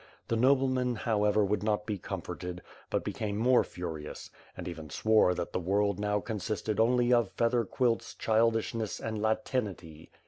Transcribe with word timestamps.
The 0.29 0.35
nobleman 0.35 0.95
however 0.95 1.45
would 1.45 1.61
not 1.61 1.85
be 1.85 1.99
comforted, 1.99 2.63
but 2.89 3.03
became 3.03 3.37
more 3.37 3.63
furious; 3.63 4.31
and 4.57 4.67
even 4.67 4.89
swore 4.89 5.35
that 5.35 5.53
the 5.53 5.59
world 5.59 5.99
now 5.99 6.19
consisted 6.19 6.79
only 6.79 7.13
of 7.13 7.29
feather 7.29 7.65
quilts, 7.65 8.15
childishness 8.15 8.99
and 8.99 9.21
Latinity. 9.21 10.09